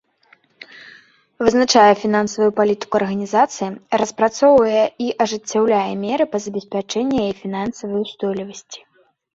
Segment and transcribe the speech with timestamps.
[1.47, 3.69] Вызначае фінансавую палітыку арганізацыі,
[4.03, 8.79] распрацоўвае і ажыццяўляе меры па забеспячэнні яе фінансавай устойлівасці.